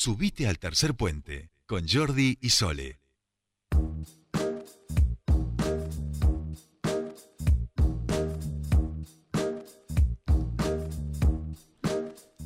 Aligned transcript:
Subite 0.00 0.46
al 0.46 0.60
tercer 0.60 0.94
puente 0.94 1.50
con 1.66 1.88
Jordi 1.88 2.38
y 2.40 2.50
Sole. 2.50 3.00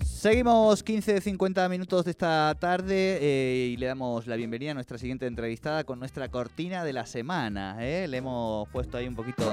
Seguimos 0.03 0.83
15-50 0.83 1.69
minutos 1.69 2.07
de 2.07 2.13
esta 2.13 2.57
tarde 2.59 3.19
eh, 3.21 3.69
y 3.75 3.77
le 3.77 3.85
damos 3.85 4.27
la 4.27 4.37
bienvenida 4.37 4.71
a 4.71 4.75
nuestra 4.75 4.97
siguiente 4.97 5.27
entrevistada 5.27 5.85
con 5.85 5.99
nuestra 5.99 6.31
cortina 6.31 6.85
de 6.85 6.95
la 6.95 7.05
semana. 7.05 7.77
¿eh? 7.81 8.09
Le 8.09 8.17
hemos 8.17 8.67
puesto 8.71 8.97
ahí 8.97 9.07
un 9.07 9.15
poquito 9.15 9.45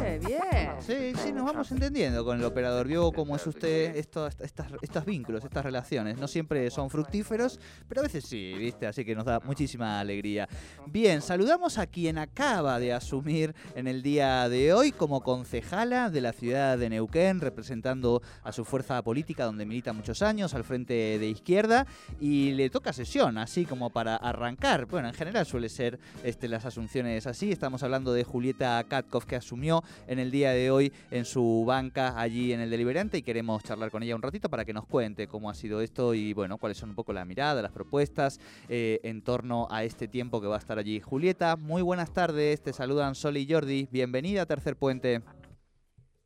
Bien. 0.00 0.70
Sí, 0.80 1.12
sí, 1.22 1.32
nos 1.32 1.44
vamos 1.44 1.70
entendiendo 1.72 2.24
con 2.24 2.38
el 2.38 2.44
operador. 2.44 2.86
Vio 2.86 3.10
cómo 3.12 3.36
es 3.36 3.46
usted 3.46 3.96
estos, 3.96 4.36
estas, 4.40 4.68
estos 4.80 5.04
vínculos, 5.04 5.44
estas 5.44 5.64
relaciones. 5.64 6.18
No 6.18 6.28
siempre 6.28 6.70
son 6.70 6.88
fructíferos, 6.88 7.58
pero 7.88 8.00
a 8.00 8.04
veces 8.04 8.24
sí, 8.24 8.54
¿viste? 8.56 8.86
Así 8.86 9.04
que 9.04 9.14
nos 9.14 9.24
da 9.24 9.40
muchísima 9.40 10.00
alegría. 10.00 10.48
Bien, 10.86 11.20
saludamos 11.20 11.78
a 11.78 11.86
quien 11.86 12.18
acaba 12.18 12.78
de 12.78 12.92
asumir 12.92 13.54
en 13.74 13.88
el 13.88 14.02
día 14.02 14.48
de 14.48 14.72
hoy 14.72 14.92
como 14.92 15.22
concejala 15.22 16.10
de 16.10 16.20
la 16.20 16.32
ciudad 16.32 16.78
de 16.78 16.90
Neuquén, 16.90 17.40
representando 17.40 18.22
a 18.42 18.52
su 18.52 18.64
fuerza 18.64 19.02
política 19.02 19.44
donde 19.44 19.66
milita 19.66 19.92
muchos 19.92 20.22
años, 20.22 20.54
al 20.54 20.64
frente 20.64 21.18
de 21.18 21.28
izquierda, 21.28 21.86
y 22.20 22.52
le 22.52 22.70
toca 22.70 22.92
sesión, 22.92 23.38
así 23.38 23.64
como 23.64 23.90
para 23.90 24.16
arrancar. 24.16 24.86
Bueno, 24.86 25.08
en 25.08 25.14
general 25.14 25.46
suele 25.46 25.68
ser 25.68 25.98
este, 26.22 26.48
las 26.48 26.64
asunciones 26.64 27.26
así. 27.26 27.50
Estamos 27.50 27.82
hablando 27.82 28.12
de 28.12 28.24
Julieta 28.24 28.82
Katkov, 28.88 29.26
que 29.26 29.36
asumió 29.36 29.82
en 30.06 30.18
el 30.18 30.30
día 30.30 30.50
de 30.50 30.70
hoy 30.70 30.92
en 31.10 31.24
su 31.24 31.64
banca 31.66 32.18
allí 32.18 32.52
en 32.52 32.60
el 32.60 32.70
Deliberante 32.70 33.18
y 33.18 33.22
queremos 33.22 33.62
charlar 33.62 33.90
con 33.90 34.02
ella 34.02 34.16
un 34.16 34.22
ratito 34.22 34.48
para 34.48 34.64
que 34.64 34.72
nos 34.72 34.86
cuente 34.86 35.26
cómo 35.26 35.50
ha 35.50 35.54
sido 35.54 35.80
esto 35.80 36.14
y 36.14 36.32
bueno, 36.32 36.58
cuáles 36.58 36.78
son 36.78 36.90
un 36.90 36.94
poco 36.94 37.12
la 37.12 37.24
mirada, 37.24 37.62
las 37.62 37.72
propuestas 37.72 38.40
eh, 38.68 39.00
en 39.02 39.22
torno 39.22 39.68
a 39.70 39.84
este 39.84 40.08
tiempo 40.08 40.40
que 40.40 40.46
va 40.46 40.56
a 40.56 40.58
estar 40.58 40.78
allí. 40.78 41.00
Julieta, 41.00 41.56
muy 41.56 41.82
buenas 41.82 42.12
tardes, 42.12 42.62
te 42.62 42.72
saludan 42.72 43.14
Sol 43.14 43.36
y 43.36 43.50
Jordi, 43.50 43.88
bienvenida 43.90 44.42
a 44.42 44.46
Tercer 44.46 44.76
Puente. 44.76 45.22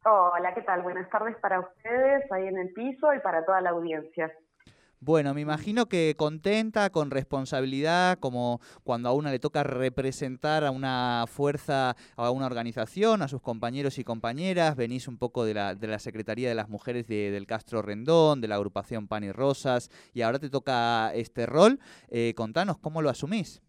Hola, 0.05 0.53
¿qué 0.53 0.63
tal? 0.63 0.83
Buenas 0.83 1.09
tardes 1.11 1.37
para 1.37 1.61
ustedes 1.61 2.31
ahí 2.33 2.49
en 2.49 2.59
el 2.59 2.73
piso 2.73 3.15
y 3.15 3.21
para 3.21 3.45
toda 3.45 3.61
la 3.61 3.71
audiencia. 3.71 4.33
Bueno, 5.05 5.35
me 5.35 5.41
imagino 5.41 5.87
que 5.87 6.15
contenta, 6.17 6.89
con 6.91 7.11
responsabilidad, 7.11 8.21
como 8.21 8.61
cuando 8.85 9.09
a 9.09 9.13
una 9.13 9.33
le 9.33 9.41
toca 9.41 9.65
representar 9.65 10.63
a 10.63 10.71
una 10.71 11.25
fuerza, 11.27 11.97
a 12.15 12.31
una 12.31 12.47
organización, 12.47 13.21
a 13.21 13.27
sus 13.27 13.43
compañeros 13.43 13.99
y 13.99 14.05
compañeras, 14.05 14.77
venís 14.77 15.09
un 15.09 15.19
poco 15.19 15.45
de 15.45 15.55
la, 15.55 15.75
de 15.75 15.89
la 15.89 15.99
Secretaría 15.99 16.49
de 16.49 16.55
las 16.55 16.69
Mujeres 16.69 17.09
de, 17.09 17.33
del 17.33 17.49
Castro 17.49 17.83
Rendón, 17.83 18.41
de 18.41 18.47
la 18.47 18.55
agrupación 18.55 19.09
Pan 19.09 19.25
y 19.25 19.33
Rosas, 19.33 19.91
y 20.15 20.23
ahora 20.23 20.39
te 20.39 20.51
toca 20.51 21.13
este 21.15 21.47
rol. 21.47 21.81
Eh, 22.09 22.33
contanos, 22.37 22.79
¿cómo 22.79 23.03
lo 23.03 23.11
asumís? 23.11 23.61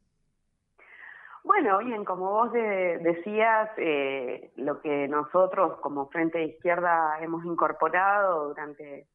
Bueno, 1.44 1.80
bien, 1.80 2.06
como 2.06 2.30
vos 2.30 2.54
decías, 2.54 3.72
eh, 3.78 4.52
lo 4.58 4.80
que 4.82 5.08
nosotros 5.08 5.80
como 5.82 6.10
Frente 6.10 6.38
de 6.38 6.46
Izquierda 6.46 7.18
hemos 7.22 7.44
incorporado 7.44 8.50
durante 8.50 9.08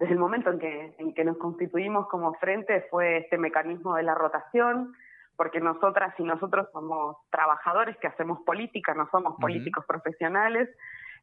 desde 0.00 0.14
el 0.14 0.18
momento 0.18 0.50
en 0.50 0.58
que, 0.58 0.94
en 0.98 1.12
que 1.12 1.24
nos 1.24 1.36
constituimos 1.36 2.08
como 2.08 2.32
frente 2.34 2.86
fue 2.90 3.18
este 3.18 3.36
mecanismo 3.36 3.94
de 3.96 4.02
la 4.02 4.14
rotación, 4.14 4.94
porque 5.36 5.60
nosotras 5.60 6.14
y 6.18 6.22
nosotros 6.22 6.68
somos 6.72 7.18
trabajadores 7.30 7.98
que 7.98 8.06
hacemos 8.06 8.40
política, 8.46 8.94
no 8.94 9.08
somos 9.10 9.36
políticos 9.38 9.84
profesionales. 9.86 10.70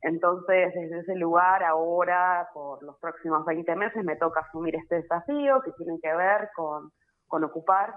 Entonces, 0.04 0.76
desde 0.76 1.00
ese 1.00 1.16
lugar, 1.16 1.64
ahora, 1.64 2.50
por 2.54 2.84
los 2.84 2.96
próximos 3.00 3.44
20 3.46 3.76
meses, 3.76 4.04
me 4.06 4.16
toca 4.16 4.42
asumir 4.42 4.76
este 4.76 4.98
desafío 4.98 5.60
que 5.64 5.72
tiene 5.72 6.00
que 6.00 6.16
ver 6.16 6.50
con, 6.56 6.92
con 7.28 7.44
ocupar 7.44 7.96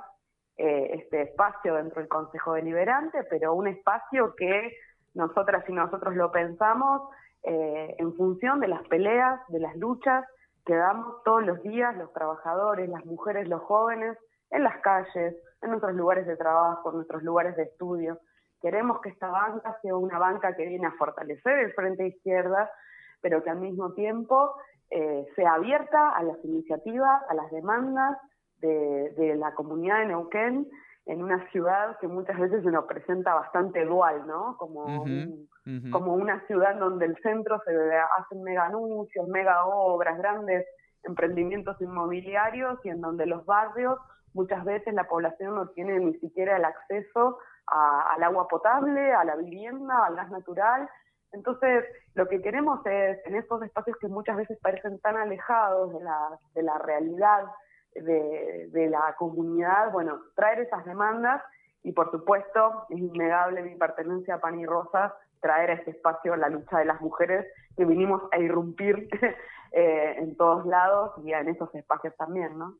eh, 0.56 0.92
este 0.94 1.22
espacio 1.22 1.74
dentro 1.74 2.00
del 2.00 2.08
Consejo 2.08 2.54
Deliberante, 2.54 3.22
pero 3.28 3.52
un 3.52 3.68
espacio 3.68 4.34
que 4.34 4.74
nosotras 5.12 5.62
y 5.68 5.74
nosotros 5.74 6.16
lo 6.16 6.32
pensamos 6.32 7.02
eh, 7.42 7.96
en 7.98 8.14
función 8.14 8.60
de 8.60 8.68
las 8.68 8.82
peleas, 8.88 9.40
de 9.48 9.60
las 9.60 9.76
luchas 9.76 10.24
que 10.64 10.74
damos 10.74 11.22
todos 11.24 11.44
los 11.44 11.62
días 11.62 11.96
los 11.96 12.12
trabajadores, 12.12 12.88
las 12.88 13.04
mujeres, 13.04 13.48
los 13.48 13.62
jóvenes, 13.62 14.16
en 14.50 14.64
las 14.64 14.80
calles, 14.80 15.36
en 15.62 15.70
nuestros 15.70 15.94
lugares 15.94 16.26
de 16.26 16.36
trabajo, 16.36 16.90
en 16.90 16.96
nuestros 16.96 17.22
lugares 17.22 17.56
de 17.56 17.64
estudio. 17.64 18.18
Queremos 18.60 19.00
que 19.00 19.10
esta 19.10 19.28
banca 19.28 19.78
sea 19.80 19.96
una 19.96 20.18
banca 20.18 20.54
que 20.54 20.66
viene 20.66 20.86
a 20.86 20.92
fortalecer 20.92 21.58
el 21.58 21.72
frente 21.72 22.06
izquierda, 22.06 22.70
pero 23.20 23.42
que 23.42 23.50
al 23.50 23.60
mismo 23.60 23.92
tiempo 23.92 24.54
eh, 24.90 25.26
sea 25.36 25.54
abierta 25.54 26.10
a 26.10 26.22
las 26.22 26.44
iniciativas, 26.44 27.22
a 27.28 27.34
las 27.34 27.50
demandas 27.50 28.18
de, 28.58 29.14
de 29.16 29.36
la 29.36 29.54
comunidad 29.54 30.00
de 30.00 30.06
Neuquén 30.06 30.68
en 31.06 31.22
una 31.22 31.50
ciudad 31.50 31.98
que 31.98 32.08
muchas 32.08 32.38
veces 32.38 32.62
se 32.62 32.70
nos 32.70 32.84
presenta 32.84 33.34
bastante 33.34 33.84
dual, 33.84 34.26
¿no? 34.26 34.56
Como, 34.58 35.04
como 35.90 36.14
una 36.14 36.44
ciudad 36.46 36.76
donde 36.76 37.06
el 37.06 37.16
centro 37.22 37.60
se 37.64 37.72
hacen 38.18 38.42
mega 38.42 38.66
anuncios, 38.66 39.26
mega 39.28 39.64
obras, 39.64 40.18
grandes 40.18 40.66
emprendimientos 41.04 41.80
inmobiliarios 41.80 42.78
y 42.84 42.90
en 42.90 43.00
donde 43.00 43.26
los 43.26 43.44
barrios 43.46 43.98
muchas 44.34 44.64
veces 44.64 44.94
la 44.94 45.08
población 45.08 45.54
no 45.54 45.68
tiene 45.68 45.98
ni 45.98 46.14
siquiera 46.18 46.56
el 46.56 46.64
acceso 46.64 47.38
al 47.66 48.22
agua 48.22 48.48
potable, 48.48 49.12
a 49.12 49.24
la 49.24 49.36
vivienda, 49.36 50.04
al 50.04 50.16
gas 50.16 50.30
natural. 50.30 50.88
Entonces, 51.32 51.84
lo 52.14 52.26
que 52.26 52.42
queremos 52.42 52.84
es, 52.84 53.24
en 53.26 53.36
estos 53.36 53.62
espacios 53.62 53.96
que 54.00 54.08
muchas 54.08 54.36
veces 54.36 54.58
parecen 54.60 54.98
tan 55.00 55.16
alejados 55.16 55.92
de 55.92 56.00
la, 56.00 56.38
de 56.54 56.62
la 56.62 56.78
realidad 56.78 57.44
de, 57.94 58.88
la 58.90 59.14
comunidad, 59.18 59.92
bueno, 59.92 60.20
traer 60.34 60.60
esas 60.60 60.84
demandas 60.84 61.42
y 61.82 61.92
por 61.92 62.10
supuesto 62.10 62.86
es 62.90 62.98
innegable 62.98 63.62
mi 63.62 63.74
pertenencia 63.76 64.34
a 64.34 64.40
Pan 64.40 64.58
y 64.58 64.66
Rosas, 64.66 65.12
traer 65.40 65.70
a 65.70 65.74
este 65.74 65.92
espacio 65.92 66.36
la 66.36 66.48
lucha 66.48 66.78
de 66.78 66.84
las 66.84 67.00
mujeres 67.00 67.46
que 67.76 67.84
vinimos 67.84 68.22
a 68.32 68.38
irrumpir 68.38 69.08
eh, 69.72 70.14
en 70.18 70.36
todos 70.36 70.66
lados 70.66 71.12
y 71.24 71.32
en 71.32 71.48
esos 71.48 71.74
espacios 71.74 72.14
también, 72.16 72.58
¿no? 72.58 72.76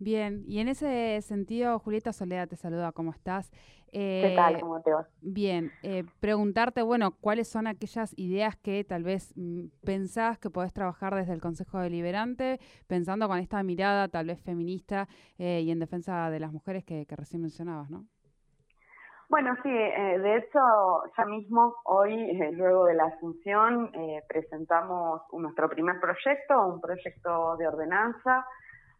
Bien, 0.00 0.44
y 0.46 0.60
en 0.60 0.68
ese 0.68 1.20
sentido, 1.22 1.76
Julieta 1.80 2.12
Soledad 2.12 2.46
te 2.46 2.54
saluda, 2.54 2.92
¿cómo 2.92 3.10
estás? 3.10 3.50
¿Qué 3.90 4.32
tal? 4.36 4.56
Eh, 4.56 4.60
¿Cómo 4.60 4.80
te 4.80 4.92
vas? 4.92 5.08
Bien, 5.22 5.72
eh, 5.82 6.04
preguntarte, 6.20 6.82
bueno, 6.82 7.12
¿cuáles 7.20 7.48
son 7.48 7.66
aquellas 7.66 8.16
ideas 8.16 8.56
que 8.56 8.84
tal 8.84 9.02
vez 9.02 9.32
mm, 9.36 9.66
pensás 9.84 10.38
que 10.38 10.50
podés 10.50 10.72
trabajar 10.72 11.16
desde 11.16 11.32
el 11.32 11.40
Consejo 11.40 11.80
Deliberante, 11.80 12.60
pensando 12.86 13.26
con 13.26 13.38
esta 13.38 13.60
mirada 13.64 14.06
tal 14.06 14.26
vez 14.26 14.40
feminista 14.40 15.08
eh, 15.36 15.62
y 15.62 15.70
en 15.72 15.80
defensa 15.80 16.30
de 16.30 16.38
las 16.38 16.52
mujeres 16.52 16.84
que, 16.84 17.04
recién 17.16 17.42
mencionabas, 17.42 17.90
¿no? 17.90 18.04
Bueno, 19.28 19.54
sí, 19.62 19.68
de 19.68 20.36
hecho, 20.36 20.58
ya 21.16 21.24
mismo, 21.26 21.74
hoy, 21.84 22.32
luego 22.52 22.86
de 22.86 22.94
la 22.94 23.04
asunción, 23.04 23.92
presentamos 24.26 25.20
nuestro 25.32 25.68
primer 25.68 26.00
proyecto, 26.00 26.66
un 26.66 26.80
proyecto 26.80 27.56
de 27.58 27.68
ordenanza, 27.68 28.46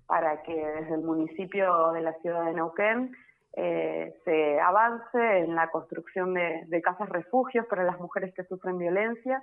para 0.09 0.43
que 0.43 0.55
desde 0.55 0.95
el 0.95 1.03
municipio 1.03 1.93
de 1.93 2.01
la 2.01 2.15
ciudad 2.15 2.47
de 2.47 2.55
Neuquén 2.55 3.15
eh, 3.53 4.15
se 4.25 4.59
avance 4.59 5.19
en 5.19 5.55
la 5.55 5.71
construcción 5.71 6.33
de, 6.33 6.83
casas 6.83 7.11
refugios 7.11 7.67
para 7.67 7.85
las 7.85 8.01
mujeres 8.01 8.35
que 8.35 8.45
sufren 8.45 8.79
violencia. 8.79 9.43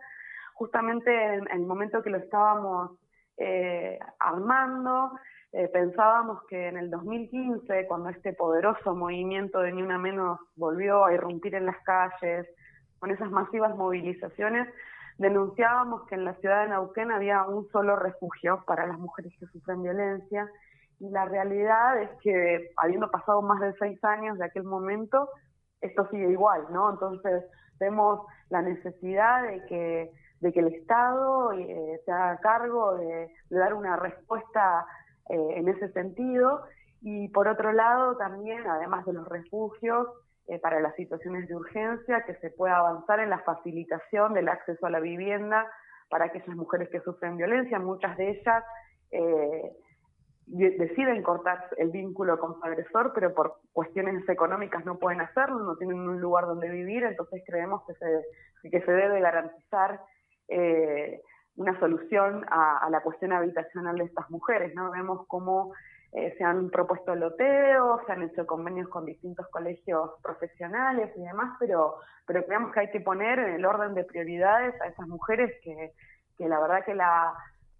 Justamente 0.56 1.12
en, 1.36 1.48
el 1.52 1.68
momento 1.68 2.02
que 2.02 2.10
lo 2.10 2.18
estábamos 2.18 2.98
eh, 3.38 4.00
armando, 4.20 5.12
eh, 5.54 5.68
pensábamos 5.68 6.44
que 6.48 6.68
en 6.68 6.78
el 6.78 6.90
2015, 6.90 7.86
cuando 7.88 8.10
este 8.10 8.34
poderoso 8.34 8.96
movimiento 8.96 9.60
de 9.60 9.72
Ni 9.72 9.84
Una 9.84 10.00
Menos 10.00 10.40
volvió 10.56 11.06
a 11.06 11.14
irrumpir 11.14 11.54
en 11.54 11.68
las 11.68 11.78
calles, 11.84 12.48
con 12.98 13.12
esas 13.12 13.30
masivas 13.30 13.76
movilizaciones, 13.76 14.68
denunciábamos 15.18 16.06
que 16.08 16.16
en 16.16 16.26
la 16.26 16.36
ciudad 16.36 16.64
de 16.64 16.70
Neuquén 16.70 17.12
había 17.12 17.44
un 17.44 17.70
solo 17.70 17.96
refugio 17.96 18.64
para 18.66 18.86
las 18.86 19.00
mujeres 19.00 19.34
que 19.40 19.46
sufren 19.48 19.82
violencia 19.82 20.50
y 21.00 21.10
la 21.10 21.26
realidad 21.26 22.02
es 22.02 22.10
que 22.22 22.72
habiendo 22.78 23.10
pasado 23.12 23.42
más 23.42 23.60
de 23.60 23.74
seis 23.80 24.02
años 24.04 24.38
de 24.38 24.46
aquel 24.46 24.64
momento, 24.64 25.30
esto 25.82 26.08
sigue 26.10 26.32
igual, 26.32 26.66
¿no? 26.72 26.92
Entonces 26.92 27.44
vemos 27.80 28.22
la 28.50 28.62
necesidad 28.62 29.44
de 29.44 29.66
que, 29.66 30.12
de 30.40 30.54
que 30.54 30.60
el 30.60 30.74
Estado 30.74 31.52
eh, 31.54 32.02
se 32.06 32.12
haga 32.12 32.38
cargo 32.38 32.96
de, 32.96 33.30
dar 33.50 33.74
una 33.74 33.98
respuesta 33.98 34.86
eh, 35.30 35.48
en 35.56 35.68
ese 35.70 35.90
sentido 35.92 36.64
y 37.02 37.28
por 37.30 37.48
otro 37.48 37.74
lado 37.74 38.16
también, 38.18 38.66
además 38.66 39.06
de 39.06 39.14
los 39.14 39.28
refugios, 39.28 40.08
eh, 40.48 40.60
para 40.60 40.80
las 40.80 40.96
situaciones 40.96 41.48
de 41.48 41.56
urgencia, 41.56 42.24
que 42.26 42.36
se 42.36 42.52
pueda 42.52 42.78
avanzar 42.78 43.20
en 43.20 43.30
la 43.30 43.40
facilitación 43.40 44.34
del 44.34 44.50
acceso 44.50 44.86
a 44.86 44.90
la 44.90 45.00
vivienda 45.00 45.66
para 46.10 46.26
aquellas 46.26 46.56
mujeres 46.56 46.90
que 46.90 47.02
sufren 47.02 47.38
violencia, 47.38 47.80
muchas 47.80 48.16
de 48.18 48.30
ellas 48.30 48.64
eh, 49.12 49.72
deciden 50.48 51.24
cortar 51.24 51.70
el 51.78 51.90
vínculo 51.90 52.40
con 52.40 52.60
su 52.60 52.64
agresor, 52.64 53.12
pero 53.14 53.34
por 53.34 53.56
cuestiones 53.74 54.28
económicas 54.30 54.86
no 54.86 55.00
pueden 55.00 55.22
hacerlo, 55.22 55.60
no 55.60 55.76
tienen 55.78 55.98
un 55.98 56.22
lugar 56.22 56.46
donde 56.46 56.70
vivir, 56.70 57.04
entonces 57.04 57.44
creemos 57.48 57.82
que 57.88 57.94
se, 57.96 58.70
que 58.70 58.82
se 58.82 58.92
debe 58.92 59.20
garantizar 59.22 60.02
eh, 60.48 61.22
una 61.56 61.80
solución 61.80 62.46
a, 62.50 62.88
la 62.92 63.02
cuestión 63.02 63.32
habitacional 63.34 63.98
de 63.98 64.06
estas 64.06 64.30
mujeres, 64.30 64.76
¿no? 64.76 64.92
Vemos 64.92 65.26
cómo 65.28 65.74
eh, 66.16 66.34
se 66.38 66.44
han 66.46 66.70
propuesto 66.70 67.14
loteos, 67.14 68.00
se 68.06 68.12
han 68.14 68.24
hecho 68.24 68.46
convenios 68.46 68.88
con 68.88 69.04
distintos 69.04 69.46
colegios 69.50 70.12
profesionales 70.24 71.12
y 71.18 71.22
demás, 71.22 71.58
pero, 71.60 71.96
pero 72.26 72.46
creemos 72.46 72.72
que 72.72 72.80
hay 72.80 72.90
que 72.90 73.02
poner 73.02 73.38
en 73.38 73.56
el 73.56 73.66
orden 73.66 73.94
de 73.96 74.06
prioridades 74.06 74.80
a 74.80 74.88
esas 74.88 75.08
mujeres 75.10 75.52
que, 75.62 75.92
que 76.38 76.48
la 76.48 76.62
verdad 76.62 76.86
que 76.86 76.96
la, 76.96 77.34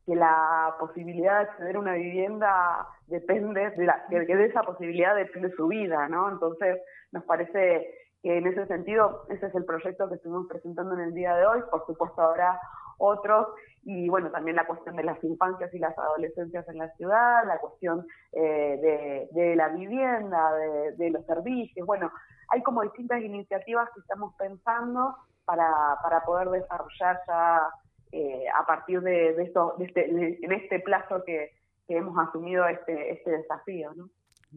que 0.06 0.16
la 0.16 0.76
posibilidad 0.82 1.40
de 1.40 1.50
acceder 1.50 1.78
a 1.78 1.80
una 1.80 1.94
vivienda 1.94 2.86
depende 3.08 3.70
de, 3.70 3.86
la, 3.86 4.06
que 4.10 4.36
de 4.36 4.46
esa 4.48 4.64
posibilidad 4.64 5.16
depende 5.16 5.56
su 5.56 5.68
vida, 5.68 6.10
¿no? 6.10 6.30
Entonces, 6.30 6.78
nos 7.14 7.24
parece 7.24 7.88
que 8.22 8.38
en 8.38 8.48
ese 8.48 8.66
sentido, 8.68 9.24
ese 9.30 9.46
es 9.46 9.56
el 9.56 9.64
proyecto 9.64 10.10
que 10.10 10.16
estuvimos 10.16 10.48
presentando 10.50 10.94
en 10.96 11.02
el 11.02 11.14
día 11.14 11.38
de 11.38 11.46
hoy, 11.46 11.62
por 11.72 11.86
supuesto 11.86 12.22
habrá 12.22 12.60
otros, 12.98 13.48
y 13.84 14.10
bueno, 14.10 14.32
también 14.32 14.56
la 14.56 14.66
cuestión 14.66 14.96
de 14.96 15.04
las 15.04 15.24
infancias 15.24 15.74
y 15.74 15.80
las 15.80 15.98
adolescencias 15.98 16.68
en 16.70 16.80
la 16.80 16.90
ciudad, 16.96 17.46
la 17.46 17.60
cuestión 17.60 18.06
eh, 18.32 19.30
de, 19.32 19.56
la 19.56 19.70
vivienda, 19.70 20.54
de, 20.56 20.92
de 20.94 21.10
los 21.12 21.26
servicios, 21.26 21.86
bueno, 21.86 22.12
hay 22.50 22.62
como 22.64 22.82
distintas 22.84 23.22
iniciativas 23.22 23.90
que 23.94 24.00
estamos 24.02 24.34
pensando 24.38 25.16
para, 25.46 25.98
para 26.04 26.24
poder 26.26 26.50
desarrollar 26.50 27.22
ya 27.28 27.62
eh, 28.12 28.46
a 28.54 28.66
partir 28.66 29.02
de, 29.02 29.30
esto, 29.42 29.76
este, 29.80 30.10
en 30.10 30.52
este 30.52 30.80
plazo 30.80 31.24
que, 31.26 31.52
que 31.88 31.98
hemos 31.98 32.18
asumido 32.18 32.68
este, 32.68 33.14
este 33.14 33.32
desafío. 33.32 33.94
¿no? 33.94 34.10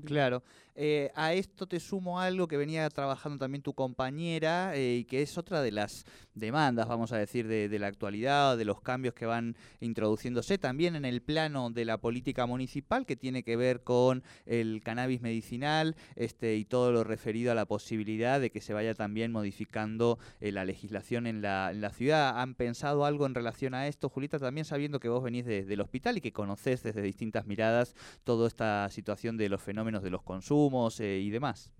Claro. 0.05 0.43
Eh, 0.75 1.11
a 1.15 1.33
esto 1.33 1.67
te 1.67 1.81
sumo 1.81 2.21
algo 2.21 2.47
que 2.47 2.57
venía 2.57 2.89
trabajando 2.89 3.39
también 3.39 3.63
tu 3.63 3.75
compañera 3.75 4.77
eh, 4.77 4.99
y 4.99 5.05
que 5.05 5.23
es 5.23 5.37
otra 5.37 5.61
de 5.61 5.73
las 5.73 6.05
demandas, 6.39 6.89
vamos 6.89 7.13
a 7.13 7.19
decir, 7.19 7.47
de, 7.47 7.79
la 7.79 7.87
actualidad, 7.87 8.57
de 8.57 8.65
los 8.65 8.81
cambios 8.81 9.15
que 9.15 9.27
van 9.27 9.57
introduciéndose 9.81 10.59
también 10.59 10.97
en 10.97 11.05
el 11.05 11.23
plano 11.23 11.71
de 11.71 11.85
la 11.85 11.99
política 11.99 12.47
municipal 12.47 13.07
que 13.07 13.17
tiene 13.17 13.43
que 13.43 13.57
ver 13.57 13.83
con 13.83 14.23
el 14.47 14.83
cannabis 14.85 15.21
medicinal 15.21 15.97
este, 16.17 16.57
y 16.57 16.65
todo 16.65 16.93
lo 16.93 17.05
referido 17.05 17.53
a 17.53 17.55
la 17.55 17.67
posibilidad 17.67 18.41
de 18.41 18.51
que 18.51 18.61
se 18.61 18.75
vaya 18.75 18.95
también 18.95 19.33
modificando 19.33 20.19
eh, 20.41 20.53
la 20.53 20.65
legislación 20.65 21.27
en 21.27 21.43
la, 21.43 21.71
en 21.71 21.81
la, 21.81 21.91
ciudad. 21.91 22.41
¿Han 22.41 22.55
pensado 22.55 23.05
algo 23.05 23.27
en 23.27 23.35
relación 23.35 23.75
a 23.75 23.87
esto, 23.87 24.09
Julita? 24.09 24.39
También 24.39 24.65
sabiendo 24.65 25.01
que 25.01 25.09
vos 25.09 25.23
venís 25.23 25.45
del 25.47 25.81
hospital 25.81 26.19
y 26.19 26.21
que 26.21 26.33
conocés 26.33 26.83
desde 26.83 27.03
distintas 27.03 27.47
miradas 27.47 27.95
toda 28.25 28.47
esta 28.47 28.89
situación 28.91 29.37
de 29.37 29.49
los 29.49 29.63
fenómenos 29.63 30.03
de 30.03 30.11
los 30.11 30.23
consumos 30.23 31.01
eh, 31.01 31.19
y 31.19 31.31
demás. 31.31 31.73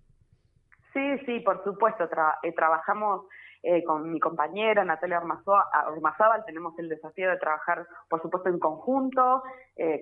Sí, 0.93 1.19
sí, 1.27 1.41
por 1.41 1.63
supuesto. 1.65 2.09
Eh, 2.43 2.53
trabajamos 2.53 3.27
eh, 3.63 3.83
con 3.85 4.13
mi 4.13 4.21
compañera 4.21 4.85
Natalia 4.85 5.21
Ormazábal, 5.21 6.45
tenemos 6.45 6.79
el 6.79 6.89
desafío 6.89 7.31
de 7.31 7.39
trabajar, 7.39 7.87
por 8.09 8.23
supuesto, 8.23 8.49
en 8.49 8.59
conjunto. 8.59 9.43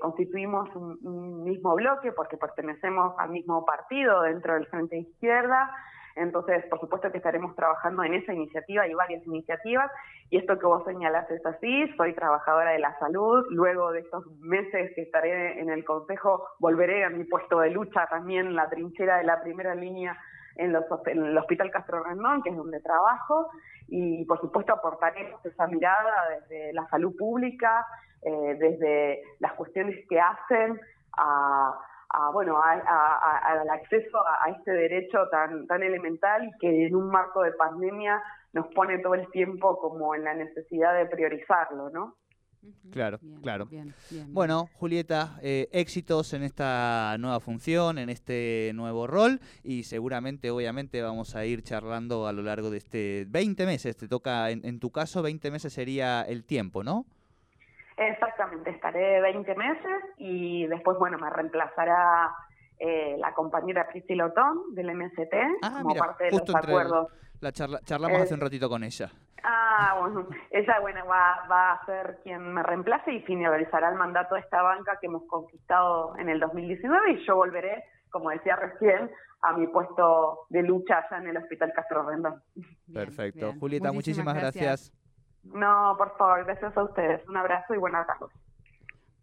constituimos 0.01 0.69
un, 0.75 1.45
mismo 1.45 1.75
bloque 1.75 2.13
porque 2.13 2.37
pertenecemos 2.37 3.15
al 3.19 3.31
mismo 3.31 3.65
partido 3.65 4.23
dentro 4.23 4.55
del 4.55 4.67
Frente 4.67 4.99
Izquierda. 4.99 5.71
Entonces, 6.17 6.65
por 6.71 6.81
supuesto 6.81 7.13
que 7.13 7.19
estaremos 7.19 7.55
trabajando 7.55 8.03
en 8.03 8.15
esa 8.15 8.33
iniciativa 8.33 8.89
y 8.89 8.95
varias 8.95 9.25
iniciativas. 9.27 9.91
Y 10.31 10.39
esto 10.39 10.59
que 10.59 10.67
vos 10.67 10.83
señalás 10.85 11.31
es 11.31 11.45
así, 11.45 11.87
soy 11.97 12.15
trabajadora 12.15 12.71
de 12.71 12.79
la 12.79 12.99
salud. 12.99 13.45
Luego 13.51 13.93
de 13.93 14.01
estos 14.01 14.27
meses 14.41 14.93
que 14.95 15.03
estaré 15.03 15.61
en 15.61 15.69
el 15.69 15.85
Consejo, 15.85 16.49
volveré 16.59 17.05
a 17.05 17.11
mi 17.11 17.25
puesto 17.25 17.61
de 17.61 17.71
lucha 17.71 18.07
también, 18.09 18.55
la 18.55 18.69
trinchera 18.69 19.19
de 19.19 19.25
la 19.25 19.43
primera 19.43 19.75
línea 19.75 20.19
en, 20.59 20.73
los, 20.73 20.85
en 21.07 21.25
el 21.25 21.39
Hospital 21.39 21.71
Castro 21.71 22.03
Rendón, 22.05 22.43
que 22.43 22.51
es 22.51 22.57
donde 22.57 22.81
trabajo. 22.81 23.49
Y, 23.89 24.25
por 24.25 24.41
supuesto, 24.41 24.73
aportaremos 24.73 25.45
esa 25.45 25.67
mirada 25.67 26.41
desde 26.41 26.73
la 26.73 26.87
salud 26.89 27.15
pública, 27.17 27.87
eh, 28.23 28.57
desde 28.59 29.23
las 29.39 29.53
cuestiones 29.55 30.05
que 30.09 30.21
hacen 30.21 30.81
a 31.17 31.79
bueno 32.33 32.61
al 32.63 33.69
acceso 33.71 34.19
a, 34.27 34.51
este 34.51 34.71
derecho 34.73 35.29
tan 35.31 35.67
tan 35.67 35.83
elemental 35.83 36.51
que 36.61 36.87
en 36.87 36.95
un 36.95 37.09
marco 37.09 37.43
de 37.43 37.53
pandemia 37.53 38.23
nos 38.53 38.69
pone 38.69 38.99
todo 39.01 39.15
el 39.15 39.31
tiempo 39.31 39.79
como 39.79 40.15
en 40.15 40.25
la 40.25 40.35
necesidad 40.35 40.95
de 40.95 41.07
priorizarlo, 41.07 41.91
¿no? 41.91 42.15
Claro, 42.93 43.19
claro. 43.43 43.69
bueno, 44.29 44.69
Julieta, 44.75 45.39
eh, 45.43 45.69
éxitos 45.73 46.33
en 46.33 46.43
esta 46.43 47.17
nueva 47.19 47.41
función, 47.41 47.99
en 47.99 48.09
este 48.09 48.73
nuevo 48.75 49.07
rol 49.07 49.41
y 49.63 49.83
seguramente, 49.85 50.51
obviamente, 50.51 51.03
vamos 51.03 51.37
a 51.37 51.45
ir 51.45 51.63
charlando 51.63 52.27
a 52.27 52.33
lo 52.33 52.43
largo 52.43 52.71
de 52.71 52.79
este 52.79 53.27
20 53.29 53.67
meses. 53.67 53.97
Te 53.97 54.09
toca, 54.09 54.51
en, 54.51 54.65
en 54.65 54.81
tu 54.81 54.91
caso, 54.91 55.23
20 55.23 55.51
meses 55.51 55.73
sería 55.73 56.23
el 56.23 56.45
tiempo, 56.45 56.83
¿no? 56.83 57.07
Exactamente, 57.97 58.71
estaré 58.71 59.21
20 59.23 59.55
meses 59.55 60.05
y 60.19 60.67
después, 60.67 60.99
bueno, 60.99 61.19
me 61.19 61.31
reemplazará 61.31 62.31
eh, 62.79 63.17
la 63.19 63.33
compañera 63.33 63.89
Priscila 63.89 64.27
Otón 64.27 64.75
del 64.75 64.95
MST 64.95 65.35
ah, 65.63 65.79
como 65.83 65.95
parte 65.95 66.25
de 66.25 66.31
los 66.33 66.55
acuerdos. 66.55 67.09
La 67.41 67.53
charlamos 67.53 68.23
hace 68.23 68.35
un 68.35 68.41
ratito 68.41 68.69
con 68.69 68.83
ella. 68.83 69.11
Ah, 69.43 69.97
bueno, 70.01 70.27
ella 70.51 70.81
bueno, 70.81 71.07
va, 71.07 71.47
va 71.51 71.73
a 71.73 71.87
ser 71.87 72.19
quien 72.23 72.53
me 72.53 72.63
reemplace 72.63 73.13
y 73.13 73.21
finalizará 73.23 73.91
el 73.91 73.97
mandato 73.97 74.35
de 74.35 74.41
esta 74.41 74.63
banca 74.63 74.99
que 75.01 75.07
hemos 75.07 75.23
conquistado 75.29 76.17
en 76.19 76.29
el 76.29 76.41
2019 76.41 77.13
y 77.13 77.27
yo 77.27 77.37
volveré, 77.37 77.85
como 78.11 78.31
decía 78.31 78.57
recién, 78.57 79.11
a 79.43 79.53
mi 79.53 79.67
puesto 79.69 80.47
de 80.49 80.63
lucha 80.63 80.99
allá 80.99 81.23
en 81.23 81.29
el 81.29 81.37
Hospital 81.37 81.73
Castro 81.75 82.09
Rendón. 82.09 82.43
Perfecto. 82.93 83.53
Julieta, 83.61 83.93
muchísimas, 83.93 84.35
gracias. 84.35 84.93
No, 85.45 85.95
por 85.97 86.17
favor, 86.17 86.45
gracias 86.45 86.77
a 86.77 86.83
ustedes. 86.83 87.27
Un 87.29 87.37
abrazo 87.37 87.75
y 87.75 87.79
buenas 87.79 88.07
tardes. 88.07 88.46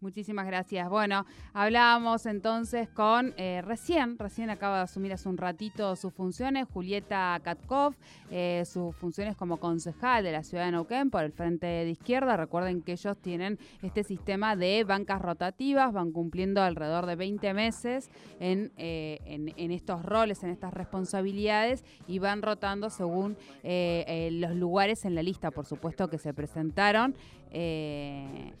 Muchísimas 0.04 0.44
gracias. 0.46 0.90
Bueno, 0.90 1.24
hablábamos 1.54 2.26
entonces 2.26 2.90
con, 2.90 3.32
eh, 3.38 3.62
recién, 3.64 4.18
recién 4.18 4.50
acaba 4.50 4.76
de 4.76 4.82
asumir 4.82 5.14
hace 5.14 5.30
un 5.30 5.38
ratito 5.38 5.96
sus 5.96 6.12
funciones, 6.12 6.66
Julieta 6.70 7.40
Katkov, 7.42 7.94
eh, 8.30 8.64
sus 8.66 8.94
funciones 8.96 9.34
como 9.34 9.56
concejal 9.56 10.22
de 10.22 10.32
la 10.32 10.42
ciudad 10.42 10.66
de 10.66 10.72
Neuquén 10.72 11.08
por 11.08 11.24
el 11.24 11.32
Frente 11.32 11.64
de 11.66 11.88
Izquierda. 11.88 12.36
Recuerden 12.36 12.82
que 12.82 12.92
ellos 12.92 13.16
tienen 13.16 13.58
este 13.80 14.04
sistema 14.04 14.56
de 14.56 14.84
bancas 14.84 15.22
rotativas, 15.22 15.90
van 15.90 16.12
cumpliendo 16.12 16.60
alrededor 16.60 17.06
de 17.06 17.16
20 17.16 17.54
meses 17.54 18.10
en, 18.40 18.72
eh, 18.76 19.20
en, 19.24 19.70
estos 19.70 20.04
roles, 20.04 20.44
en 20.44 20.50
estas 20.50 20.74
responsabilidades 20.74 21.82
y 22.06 22.18
van 22.18 22.42
rotando 22.42 22.90
según 22.90 23.38
los 23.62 24.54
lugares 24.54 25.06
en 25.06 25.14
la 25.14 25.22
lista, 25.22 25.50
por 25.50 25.64
supuesto, 25.64 26.08
que 26.08 26.18
se 26.18 26.34
presentaron. 26.34 27.16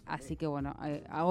así 0.06 0.36
que 0.36 0.46
bueno, 0.46 0.74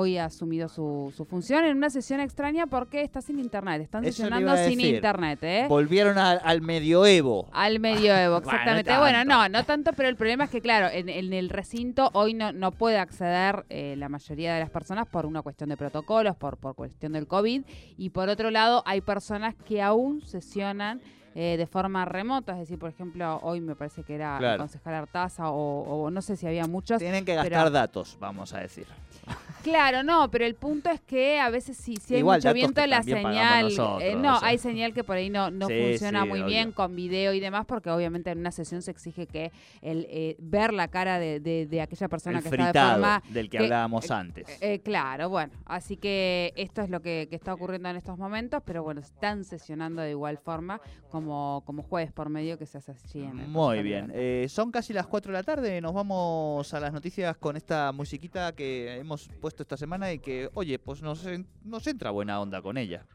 hoy 0.03 0.17
ha 0.17 0.25
asumido 0.25 0.67
su, 0.69 1.13
función 1.29 1.63
en 1.65 1.77
una 1.77 1.89
sesión 1.89 2.19
extraña 2.19 2.67
porque 2.67 3.01
está 3.01 3.21
sin 3.21 3.39
internet. 3.39 3.81
Están 3.81 4.03
sesionando 4.03 4.55
sin 4.57 4.79
internet, 4.81 5.39
¿eh? 5.41 5.65
Volvieron 5.67 6.17
al 6.17 6.61
medioevo. 6.61 7.47
Al 7.51 7.79
medioevo, 7.79 8.37
exactamente. 8.43 8.97
bueno, 8.97 9.23
no, 9.23 9.47
no 9.49 9.63
tanto, 9.63 9.91
pero 9.93 10.09
el 10.09 10.15
problema 10.15 10.45
es 10.45 10.49
que, 10.49 10.61
claro, 10.61 10.89
en, 10.91 11.09
el 11.09 11.49
recinto 11.49 12.09
hoy 12.13 12.33
no, 12.33 12.51
no 12.51 12.71
puede 12.71 12.97
acceder 12.97 13.65
eh, 13.69 13.95
la 13.97 14.09
mayoría 14.09 14.53
de 14.53 14.59
las 14.59 14.69
personas 14.69 15.07
por 15.07 15.25
una 15.25 15.41
cuestión 15.41 15.69
de 15.69 15.77
protocolos, 15.77 16.35
por, 16.35 16.57
por 16.57 16.75
cuestión 16.75 17.13
del 17.13 17.27
COVID. 17.27 17.63
Y 17.97 18.09
por 18.09 18.29
otro 18.29 18.51
lado, 18.51 18.83
hay 18.85 19.01
personas 19.01 19.55
que 19.65 19.81
aún 19.81 20.21
sesionan 20.21 21.01
eh, 21.35 21.55
de 21.57 21.65
forma 21.65 22.05
remota, 22.05 22.53
es 22.53 22.59
decir, 22.59 22.77
por 22.77 22.91
ejemplo, 22.91 23.39
hoy 23.41 23.59
me 23.59 23.75
parece 23.75 24.03
que 24.03 24.13
era 24.13 24.37
el 24.53 24.59
concejal 24.59 24.93
Artaza 24.93 25.49
o, 25.49 26.11
no 26.11 26.21
sé 26.21 26.35
si 26.35 26.45
había 26.45 26.67
muchos. 26.67 26.99
Tienen 26.99 27.25
que 27.25 27.33
gastar 27.33 27.71
datos, 27.71 28.17
vamos 28.19 28.53
a 28.53 28.59
decir. 28.59 28.85
Claro, 29.63 30.03
no, 30.03 30.29
pero 30.29 30.45
el 30.45 30.55
punto 30.55 30.89
es 30.89 30.99
que 31.01 31.39
a 31.39 31.49
veces 31.49 31.77
si, 31.77 31.95
si 31.95 32.15
hay 32.15 32.23
mucho 32.23 32.53
viento 32.53 32.85
la 32.85 33.01
señal, 33.01 33.71
eh, 34.01 34.15
no, 34.15 34.37
hay 34.41 34.57
señal 34.57 34.93
que 34.93 35.03
por 35.03 35.15
ahí 35.15 35.29
no, 35.29 35.49
no 35.51 35.67
funciona 35.67 36.25
muy 36.25 36.43
bien 36.43 36.71
con 36.71 36.95
video 36.95 37.33
y 37.33 37.39
demás, 37.39 37.65
porque 37.65 37.89
obviamente 37.89 38.29
en 38.29 38.39
una 38.39 38.51
sesión 38.51 38.81
se 38.81 38.91
exige 38.91 39.25
que 39.25 39.51
el 39.81 40.05
eh, 40.09 40.35
ver 40.39 40.73
la 40.73 40.89
cara 40.89 41.17
de, 41.17 41.39
de, 41.39 41.81
aquella 41.81 42.07
persona 42.09 42.41
que 42.41 42.49
está 42.49 42.71
de 42.71 42.79
forma 42.79 43.23
del 43.29 43.49
que, 43.49 43.59
hablábamos 43.59 44.11
antes. 44.11 44.59
claro, 44.83 45.29
bueno, 45.29 45.53
así 45.65 45.97
que 45.97 46.53
esto 46.55 46.81
es 46.81 46.89
lo 46.89 47.01
que, 47.01 47.27
que, 47.29 47.35
está 47.35 47.53
ocurriendo 47.53 47.89
en 47.89 47.95
estos 47.95 48.17
momentos, 48.17 48.61
pero 48.65 48.83
bueno, 48.83 49.01
están 49.01 49.45
sesionando 49.45 50.01
de 50.01 50.11
igual 50.11 50.37
forma 50.37 50.81
como, 51.09 51.63
como 51.65 51.83
jueves 51.83 52.11
por 52.11 52.29
medio 52.29 52.57
que 52.57 52.65
se 52.65 52.79
hace 52.79 52.91
allí 52.91 53.23
en 53.23 53.49
Muy 53.49 53.81
bien, 53.81 54.11
eh, 54.13 54.47
son 54.49 54.71
casi 54.71 54.93
las 54.93 55.07
4 55.07 55.31
de 55.31 55.37
la 55.37 55.43
tarde, 55.43 55.79
nos 55.79 55.93
vamos 55.93 56.73
a 56.73 56.79
las 56.79 56.91
noticias 56.91 57.37
con 57.37 57.55
esta 57.55 57.91
musiquita 57.91 58.53
que 58.53 58.97
hemos 58.97 59.29
puesto 59.39 59.52
esta 59.61 59.77
semana 59.77 60.11
y 60.11 60.19
que, 60.19 60.49
oye, 60.55 60.79
pues 60.79 61.01
nos, 61.01 61.23
nos 61.63 61.87
entra 61.87 62.09
buena 62.09 62.41
onda 62.41 62.61
con 62.61 62.77
ella. 62.77 63.05